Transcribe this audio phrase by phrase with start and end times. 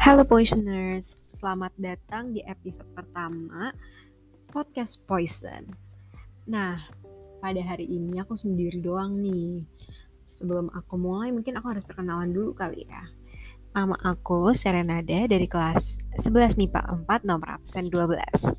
[0.00, 3.68] Halo Poisoners, selamat datang di episode pertama
[4.48, 5.76] podcast Poison.
[6.48, 6.80] Nah,
[7.44, 9.60] pada hari ini aku sendiri doang nih.
[10.32, 13.12] Sebelum aku mulai, mungkin aku harus perkenalan dulu kali ya.
[13.76, 18.56] Nama aku Serenada dari kelas 11 MIPA 4 nomor absen 12.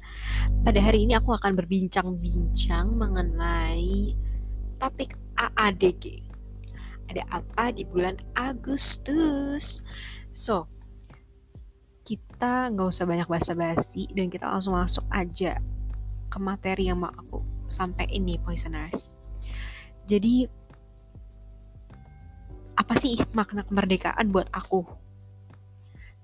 [0.61, 4.14] Pada hari ini aku akan berbincang-bincang mengenai
[4.78, 6.21] topik AADG.
[7.10, 9.82] Ada apa di bulan Agustus?
[10.37, 10.69] So,
[12.41, 15.61] kita nggak usah banyak basa-basi dan kita langsung masuk aja
[16.25, 17.37] ke materi yang mau aku
[17.69, 19.13] sampai ini poisoners.
[20.09, 20.49] Jadi
[22.73, 24.82] apa sih makna kemerdekaan buat aku?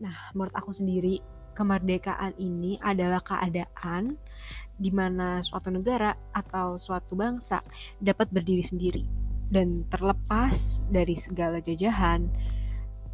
[0.02, 1.22] Nah, menurut aku sendiri
[1.54, 4.18] kemerdekaan ini adalah keadaan
[4.74, 7.62] di mana suatu negara atau suatu bangsa
[8.02, 9.06] dapat berdiri sendiri
[9.54, 12.26] dan terlepas dari segala jajahan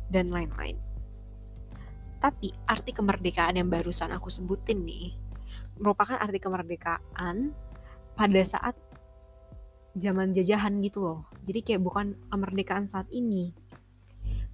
[0.08, 0.93] dan lain-lain.
[2.24, 5.12] Tapi arti kemerdekaan yang barusan aku sebutin nih
[5.76, 7.52] merupakan arti kemerdekaan
[8.16, 8.80] pada saat
[10.00, 11.20] zaman jajahan gitu loh.
[11.44, 13.52] Jadi kayak bukan kemerdekaan saat ini.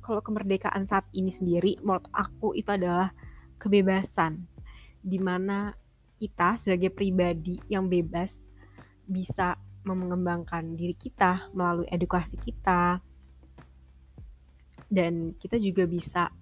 [0.02, 3.14] Kalau kemerdekaan saat ini sendiri menurut aku itu adalah
[3.62, 4.50] kebebasan
[5.06, 5.78] di mana
[6.18, 8.42] kita sebagai pribadi yang bebas
[9.06, 13.00] bisa mengembangkan diri kita melalui edukasi kita
[14.90, 16.34] dan kita juga bisa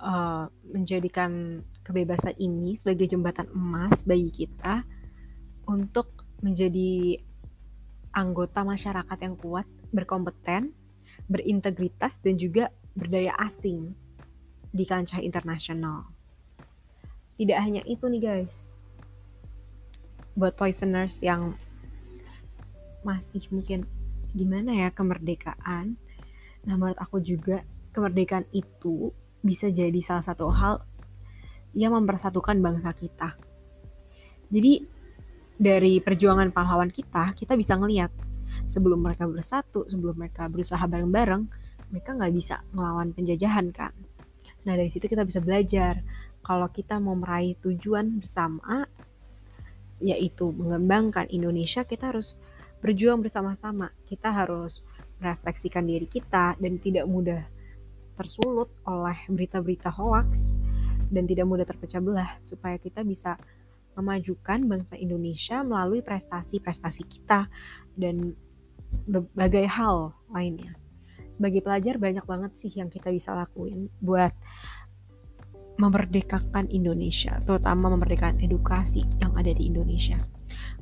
[0.00, 4.82] uh, menjadikan kebebasan ini sebagai jembatan emas bagi kita
[5.68, 7.20] untuk menjadi
[8.10, 10.74] anggota masyarakat yang kuat, berkompeten,
[11.30, 13.94] berintegritas, dan juga berdaya asing
[14.74, 16.10] di kancah internasional.
[17.38, 18.74] Tidak hanya itu nih guys,
[20.34, 21.54] buat poisoners yang
[23.06, 23.86] masih mungkin
[24.34, 25.96] gimana ya kemerdekaan,
[26.66, 29.10] nah menurut aku juga kemerdekaan itu
[29.40, 30.84] bisa jadi salah satu hal
[31.72, 33.36] yang mempersatukan bangsa kita.
[34.50, 34.82] Jadi
[35.60, 38.10] dari perjuangan pahlawan kita, kita bisa ngeliat
[38.66, 41.46] sebelum mereka bersatu, sebelum mereka berusaha bareng-bareng,
[41.94, 43.94] mereka nggak bisa ngelawan penjajahan kan.
[44.66, 46.00] Nah dari situ kita bisa belajar
[46.40, 48.88] kalau kita mau meraih tujuan bersama,
[50.00, 52.40] yaitu mengembangkan Indonesia, kita harus
[52.80, 53.92] berjuang bersama-sama.
[54.08, 54.80] Kita harus
[55.20, 57.44] merefleksikan diri kita dan tidak mudah
[58.20, 60.60] tersulut oleh berita-berita hoax
[61.08, 63.40] dan tidak mudah terpecah belah supaya kita bisa
[63.96, 67.48] memajukan bangsa Indonesia melalui prestasi-prestasi kita
[67.96, 68.36] dan
[69.08, 70.76] berbagai hal lainnya.
[71.32, 74.36] Sebagai pelajar banyak banget sih yang kita bisa lakuin buat
[75.80, 80.20] memerdekakan Indonesia, terutama memerdekakan edukasi yang ada di Indonesia.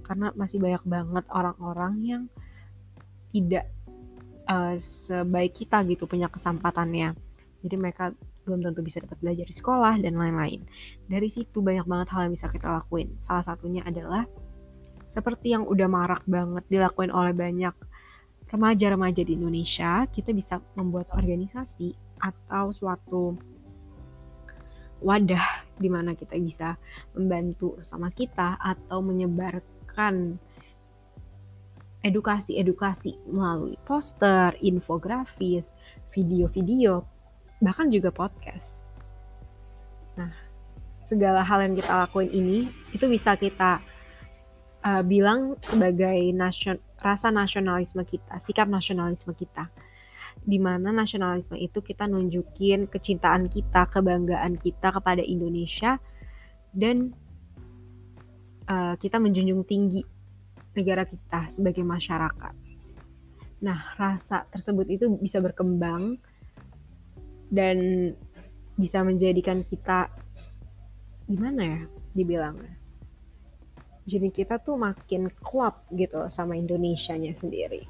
[0.02, 2.22] Karena masih banyak banget orang-orang yang
[3.30, 3.70] tidak
[4.50, 7.27] uh, sebaik kita gitu punya kesempatannya
[7.64, 8.14] jadi mereka
[8.46, 10.64] belum tentu bisa dapat belajar di sekolah dan lain-lain.
[11.10, 13.18] Dari situ banyak banget hal yang bisa kita lakuin.
[13.20, 14.24] Salah satunya adalah
[15.08, 17.74] seperti yang udah marak banget dilakuin oleh banyak
[18.48, 23.36] remaja-remaja di Indonesia, kita bisa membuat organisasi atau suatu
[24.98, 26.74] wadah di mana kita bisa
[27.14, 30.40] membantu sama kita atau menyebarkan
[32.02, 35.74] edukasi-edukasi melalui poster, infografis,
[36.14, 37.04] video-video,
[37.58, 38.86] bahkan juga podcast.
[40.14, 40.34] Nah,
[41.06, 42.58] segala hal yang kita lakuin ini
[42.94, 43.82] itu bisa kita
[44.82, 49.70] uh, bilang sebagai nasion rasa nasionalisme kita, sikap nasionalisme kita.
[50.38, 55.98] Di mana nasionalisme itu kita nunjukin kecintaan kita, kebanggaan kita kepada Indonesia
[56.70, 57.10] dan
[58.70, 60.02] uh, kita menjunjung tinggi
[60.78, 62.54] negara kita sebagai masyarakat.
[63.58, 66.22] Nah, rasa tersebut itu bisa berkembang
[67.48, 68.10] dan
[68.78, 70.08] bisa menjadikan kita
[71.28, 71.80] gimana ya
[72.14, 72.78] dibilangnya
[74.08, 77.84] jadi kita tuh makin klop gitu sama Indonesia-nya sendiri.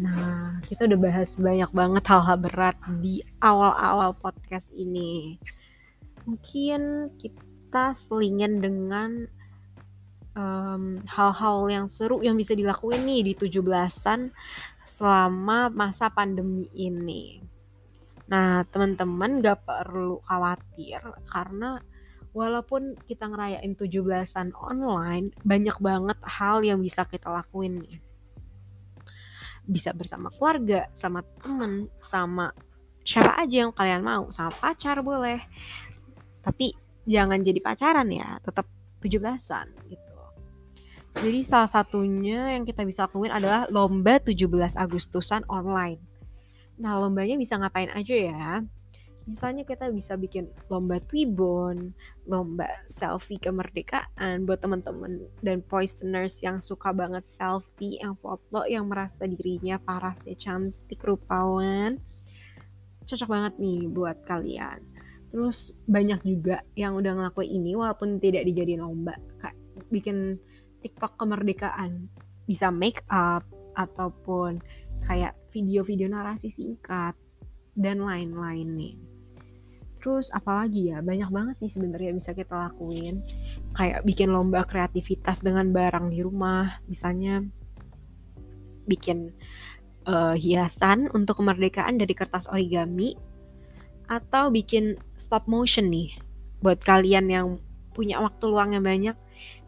[0.00, 5.36] Nah, kita udah bahas banyak banget hal-hal berat di awal-awal podcast ini.
[6.24, 9.10] Mungkin kita selingan dengan
[11.04, 14.32] hal-hal um, yang seru yang bisa dilakuin nih di 17-an
[14.86, 17.42] selama masa pandemi ini.
[18.28, 21.00] Nah, teman-teman gak perlu khawatir
[21.32, 21.80] karena
[22.36, 27.96] walaupun kita ngerayain 17-an online, banyak banget hal yang bisa kita lakuin nih.
[29.64, 32.52] Bisa bersama keluarga, sama temen, sama
[33.00, 35.40] siapa aja yang kalian mau, sama pacar boleh.
[36.44, 36.76] Tapi
[37.08, 38.68] jangan jadi pacaran ya, tetap
[39.00, 40.04] 17-an gitu.
[41.18, 46.17] Jadi salah satunya yang kita bisa lakuin adalah lomba 17 Agustusan online
[46.78, 48.62] Nah, lombanya bisa ngapain aja ya?
[49.28, 51.92] Misalnya kita bisa bikin lomba Twibbon,
[52.24, 59.28] lomba selfie kemerdekaan buat teman-teman dan poisoners yang suka banget selfie, yang foto, yang merasa
[59.28, 62.00] dirinya parasnya cantik, rupawan.
[63.04, 64.80] Cocok banget nih buat kalian.
[65.28, 69.12] Terus banyak juga yang udah ngelakuin ini walaupun tidak dijadiin lomba.
[69.44, 69.60] Kayak
[69.92, 70.40] bikin
[70.80, 72.08] TikTok kemerdekaan.
[72.48, 73.44] Bisa make up
[73.76, 74.64] ataupun
[75.04, 77.14] kayak video-video narasi singkat
[77.78, 78.94] dan lain-lain nih.
[79.98, 83.20] Terus apalagi ya, banyak banget sih sebenarnya bisa kita lakuin.
[83.74, 87.42] Kayak bikin lomba kreativitas dengan barang di rumah, misalnya
[88.86, 89.34] bikin
[90.08, 93.14] uh, hiasan untuk kemerdekaan dari kertas origami
[94.08, 96.16] atau bikin stop motion nih
[96.64, 97.46] buat kalian yang
[97.92, 99.16] punya waktu luang yang banyak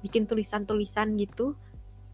[0.01, 1.55] bikin tulisan-tulisan gitu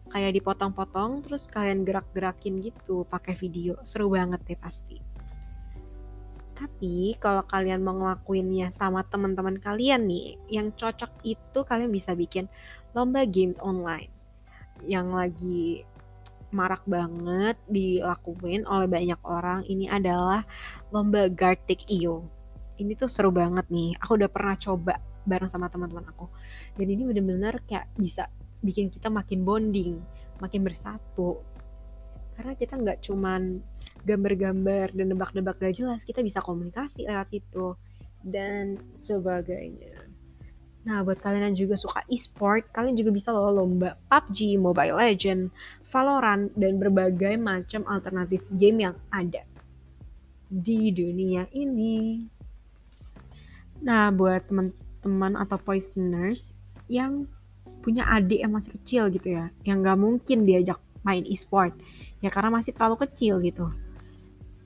[0.09, 4.97] kayak dipotong-potong terus kalian gerak-gerakin gitu pakai video seru banget deh pasti
[6.57, 12.49] tapi kalau kalian mau ngelakuinnya sama teman-teman kalian nih, yang cocok itu kalian bisa bikin
[12.97, 14.09] lomba game online
[14.85, 15.85] yang lagi
[16.53, 19.65] marak banget dilakuin oleh banyak orang.
[19.67, 20.45] Ini adalah
[20.93, 22.23] lomba Gartic.io.
[22.77, 23.97] Ini tuh seru banget nih.
[24.05, 26.29] Aku udah pernah coba bareng sama teman-teman aku.
[26.77, 28.29] Dan ini bener-bener kayak bisa
[28.63, 30.01] bikin kita makin bonding,
[30.41, 31.41] makin bersatu.
[32.37, 33.61] Karena kita nggak cuman
[34.05, 37.75] gambar-gambar dan nebak-nebak gak jelas kita bisa komunikasi lewat itu
[38.23, 40.07] dan sebagainya
[40.87, 45.51] Nah, buat kalian yang juga suka e-sport, kalian juga bisa loh lomba PUBG, Mobile Legend,
[45.91, 49.43] Valorant, dan berbagai macam alternatif game yang ada
[50.47, 52.23] di dunia ini.
[53.83, 56.55] Nah, buat teman-teman atau poisoners
[56.87, 57.27] yang
[57.87, 60.75] punya adik yang masih kecil gitu ya, yang gak mungkin diajak
[61.07, 61.71] main e-sport,
[62.19, 63.71] ya karena masih terlalu kecil gitu.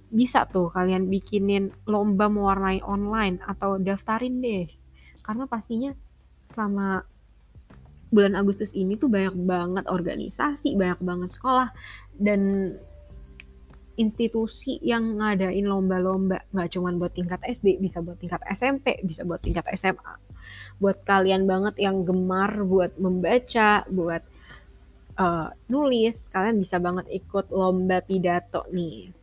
[0.10, 4.66] Bisa tuh kalian bikinin lomba mewarnai online atau daftarin deh.
[5.22, 5.94] Karena pastinya
[6.50, 7.06] selama
[8.10, 11.70] bulan Agustus ini tuh banyak banget organisasi banyak banget sekolah
[12.18, 12.74] dan
[14.02, 16.42] institusi yang ngadain lomba-lomba.
[16.58, 20.31] Nggak cuma buat tingkat SD bisa buat tingkat SMP bisa buat tingkat SMA
[20.78, 24.24] buat kalian banget yang gemar buat membaca buat
[25.18, 29.22] uh, nulis kalian bisa banget ikut lomba pidato nih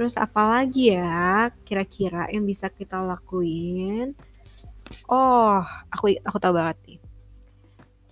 [0.00, 4.16] Terus apalagi ya kira-kira yang bisa kita lakuin?
[5.12, 5.60] Oh,
[5.92, 6.98] aku aku tahu banget nih.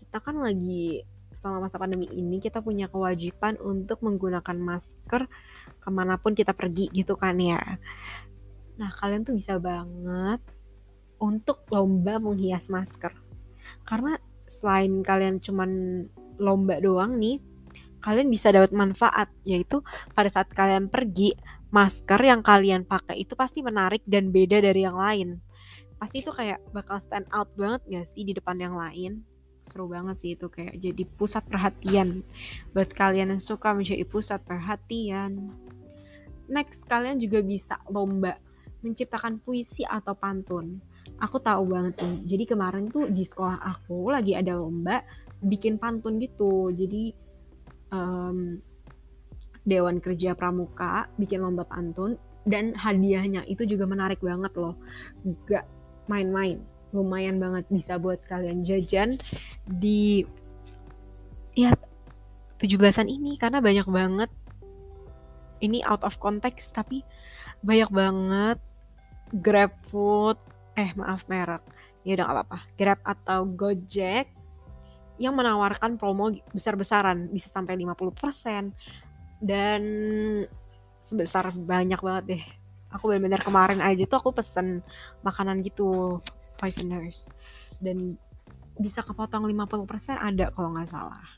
[0.05, 1.01] Kita kan lagi
[1.33, 5.33] selama masa pandemi ini kita punya kewajiban untuk menggunakan masker
[5.81, 7.81] ke mana pun kita pergi gitu kan ya.
[8.77, 10.45] Nah kalian tuh bisa banget
[11.19, 13.13] untuk lomba menghias masker.
[13.85, 14.17] Karena
[14.49, 15.71] selain kalian cuman
[16.39, 17.43] lomba doang nih,
[18.01, 19.83] kalian bisa dapat manfaat yaitu
[20.15, 21.35] pada saat kalian pergi
[21.69, 25.43] masker yang kalian pakai itu pasti menarik dan beda dari yang lain.
[25.99, 29.27] Pasti itu kayak bakal stand out banget gak sih di depan yang lain?
[29.67, 32.25] Seru banget sih itu kayak jadi pusat perhatian
[32.73, 35.53] buat kalian yang suka menjadi pusat perhatian.
[36.49, 38.41] Next, kalian juga bisa lomba
[38.83, 40.79] menciptakan puisi atau pantun.
[41.19, 42.37] Aku tahu banget nih.
[42.37, 45.03] Jadi kemarin tuh di sekolah aku lagi ada lomba
[45.43, 46.71] bikin pantun gitu.
[46.71, 47.11] Jadi
[47.91, 48.59] um,
[49.67, 52.17] Dewan Kerja Pramuka bikin lomba pantun
[52.49, 54.79] dan hadiahnya itu juga menarik banget loh.
[55.49, 55.67] Gak
[56.07, 56.63] main-main.
[56.95, 59.13] Lumayan banget bisa buat kalian jajan
[59.69, 60.25] di
[61.53, 61.77] ya
[62.63, 64.31] 17-an ini karena banyak banget
[65.61, 67.03] ini out of context tapi
[67.63, 68.59] banyak banget
[69.33, 70.39] Grab Food
[70.79, 71.63] eh maaf merek.
[72.07, 72.59] Ya udah gak apa-apa.
[72.79, 74.27] Grab atau Gojek
[75.19, 78.71] yang menawarkan promo besar-besaran bisa sampai 50%
[79.43, 79.83] dan
[81.03, 82.45] sebesar banyak banget deh.
[82.95, 84.81] Aku benar-benar kemarin aja tuh aku pesen
[85.27, 86.17] makanan gitu
[86.57, 87.29] poisoners.
[87.83, 88.17] Dan
[88.79, 91.38] bisa kepotong 50% ada kalau nggak salah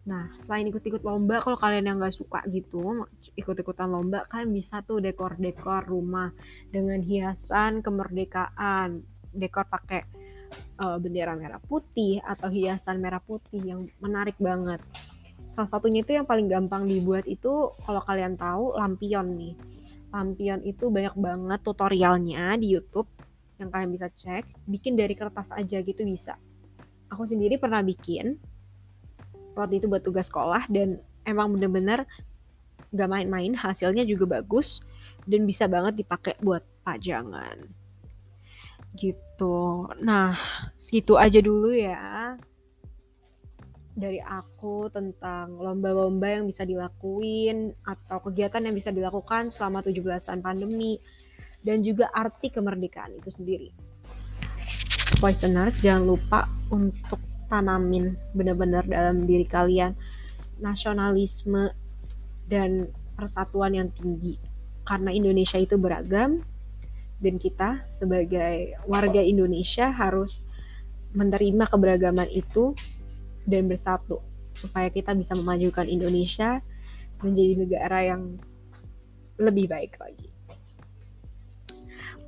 [0.00, 3.04] Nah, selain ikut-ikut lomba, kalau kalian yang nggak suka gitu,
[3.36, 6.32] ikut-ikutan lomba, kalian bisa tuh dekor-dekor rumah
[6.72, 9.04] dengan hiasan kemerdekaan.
[9.30, 10.02] Dekor pakai
[10.80, 14.80] uh, bendera merah putih atau hiasan merah putih yang menarik banget.
[15.54, 19.54] Salah satunya itu yang paling gampang dibuat itu kalau kalian tahu lampion nih.
[20.10, 23.06] Lampion itu banyak banget tutorialnya di YouTube
[23.60, 24.48] yang kalian bisa cek.
[24.66, 26.40] Bikin dari kertas aja gitu bisa.
[27.12, 28.38] Aku sendiri pernah bikin
[29.54, 32.06] waktu itu buat tugas sekolah dan emang bener-bener
[32.90, 34.82] gak main-main hasilnya juga bagus
[35.26, 37.70] dan bisa banget dipakai buat pajangan
[38.98, 40.34] gitu nah
[40.80, 42.34] segitu aja dulu ya
[44.00, 50.96] dari aku tentang lomba-lomba yang bisa dilakuin atau kegiatan yang bisa dilakukan selama 17-an pandemi
[51.60, 53.68] dan juga arti kemerdekaan itu sendiri.
[55.20, 59.98] Poisoners, jangan lupa untuk tanamin benar-benar dalam diri kalian.
[60.62, 61.74] Nasionalisme
[62.46, 62.86] dan
[63.18, 64.38] persatuan yang tinggi.
[64.86, 66.40] Karena Indonesia itu beragam
[67.20, 70.46] dan kita sebagai warga Indonesia harus
[71.12, 72.72] menerima keberagaman itu
[73.44, 74.22] dan bersatu.
[74.54, 76.62] Supaya kita bisa memajukan Indonesia
[77.20, 78.22] menjadi negara yang
[79.36, 80.28] lebih baik lagi.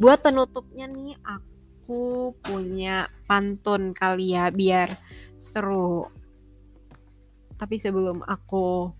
[0.00, 1.51] Buat penutupnya nih aku
[2.42, 4.96] punya pantun kali ya biar
[5.38, 6.06] seru.
[7.58, 8.90] Tapi sebelum aku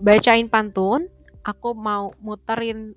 [0.00, 1.08] bacain pantun,
[1.44, 2.96] aku mau muterin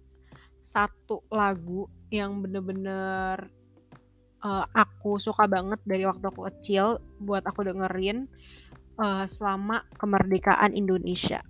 [0.63, 3.51] satu lagu yang bener-bener
[4.44, 8.27] uh, aku suka banget dari waktu aku kecil buat aku dengerin
[9.00, 11.44] uh, selama kemerdekaan Indonesia.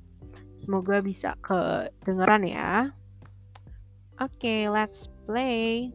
[0.54, 2.94] Semoga bisa kedengeran ya.
[4.22, 5.90] Oke, okay, let's play.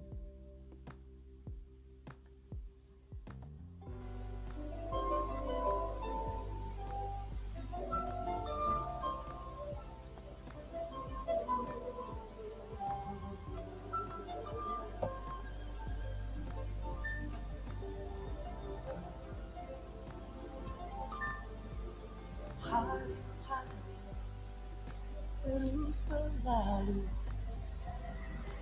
[25.48, 27.08] Terus berlalu.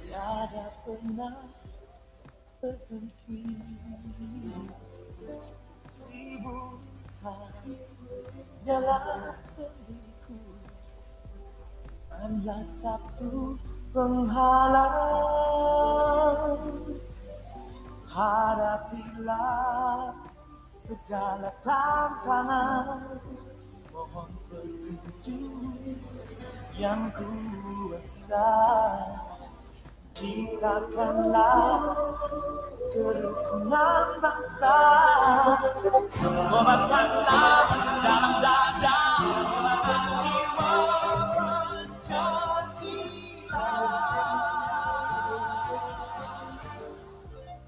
[0.07, 1.50] Tiada pernah
[2.62, 3.59] berhenti.
[5.90, 6.78] Seribu
[7.26, 7.75] hari
[8.62, 10.38] dalam diriku
[12.14, 13.59] Hanya satu
[13.90, 14.95] penghalang.
[18.07, 19.35] Hadapilah
[20.87, 23.19] segala tantangan.
[23.90, 25.99] Mohon petunjuk
[26.76, 28.52] yang kuasa
[30.16, 31.92] Ciptakanlah
[32.92, 34.78] kerukunan bangsa
[36.21, 37.68] Kobarkanlah
[38.00, 39.00] dalam dada
[40.21, 40.73] jiwa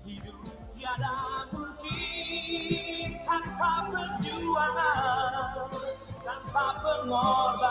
[0.05, 0.41] Hidup
[0.77, 1.17] tiada
[1.53, 5.69] mungkin tanpa perjuangan
[6.25, 7.68] Tanpa pengorbanan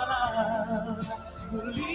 [1.50, 1.87] 狐狸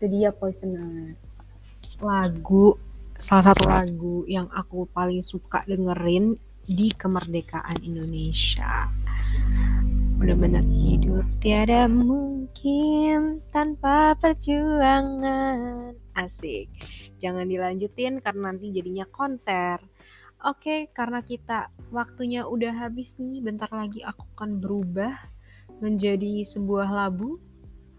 [0.00, 1.12] itu dia Poisoner.
[2.00, 2.72] Lagu,
[3.20, 8.88] salah satu lagu yang aku paling suka dengerin di kemerdekaan Indonesia.
[10.16, 15.92] Bener-bener hidup tiada mungkin tanpa perjuangan.
[16.16, 16.72] Asik.
[17.20, 19.84] Jangan dilanjutin karena nanti jadinya konser.
[20.48, 25.12] Oke, karena kita waktunya udah habis nih, bentar lagi aku akan berubah
[25.84, 27.36] menjadi sebuah labu.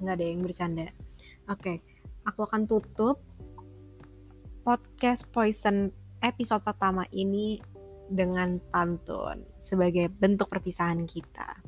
[0.02, 0.90] Nggak ada yang bercanda.
[1.46, 1.91] Oke,
[2.32, 3.20] aku akan tutup
[4.64, 5.92] podcast Poison
[6.24, 7.60] episode pertama ini
[8.08, 11.60] dengan pantun sebagai bentuk perpisahan kita.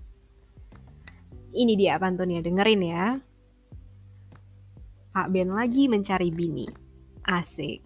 [1.52, 3.20] Ini dia pantunnya, dengerin ya.
[5.14, 6.66] Pak Ben lagi mencari bini.
[7.28, 7.84] Asik.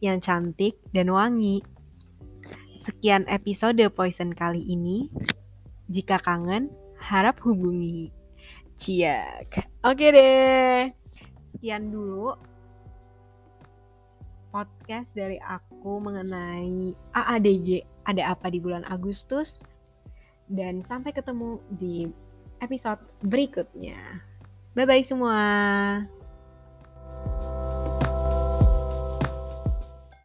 [0.00, 1.60] Yang cantik dan wangi.
[2.74, 5.12] Sekian episode Poison kali ini.
[5.92, 8.10] Jika kangen, harap hubungi.
[8.80, 9.70] Ciak.
[9.86, 11.01] Oke deh.
[11.62, 12.34] Sekian dulu
[14.50, 19.62] podcast dari aku mengenai AADG ada apa di bulan Agustus
[20.50, 22.10] dan sampai ketemu di
[22.58, 23.94] episode berikutnya.
[24.74, 25.38] Bye bye semua.